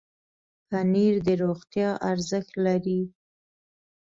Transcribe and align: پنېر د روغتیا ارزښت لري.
پنېر 0.67 1.15
د 1.27 1.27
روغتیا 1.43 1.89
ارزښت 2.11 2.51
لري. 2.65 3.01